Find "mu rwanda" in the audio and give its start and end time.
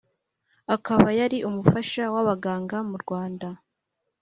2.89-3.47